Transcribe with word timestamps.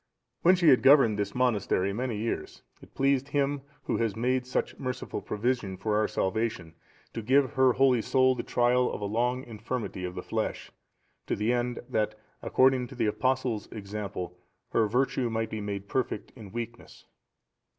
When 0.41 0.55
she 0.55 0.69
had 0.69 0.81
governed 0.81 1.19
this 1.19 1.35
monastery 1.35 1.93
many 1.93 2.17
years, 2.17 2.63
it 2.81 2.95
pleased 2.95 3.27
Him 3.27 3.61
Who 3.83 3.97
has 3.97 4.15
made 4.15 4.47
such 4.47 4.79
merciful 4.79 5.21
provision 5.21 5.77
for 5.77 5.95
our 5.95 6.07
salvation, 6.07 6.73
to 7.13 7.21
give 7.21 7.51
her 7.53 7.73
holy 7.73 8.01
soul 8.01 8.33
the 8.33 8.41
trial 8.41 8.91
of 8.91 8.99
a 8.99 9.05
long 9.05 9.43
infirmity 9.43 10.03
of 10.03 10.15
the 10.15 10.23
flesh, 10.23 10.71
to 11.27 11.35
the 11.35 11.53
end 11.53 11.81
that, 11.87 12.15
according 12.41 12.87
to 12.87 12.95
the 12.95 13.05
Apostle's 13.05 13.67
example, 13.71 14.35
her 14.71 14.87
virtue 14.87 15.29
might 15.29 15.51
be 15.51 15.61
made 15.61 15.87
perfect 15.87 16.31
in 16.35 16.51
weakness. 16.51 17.05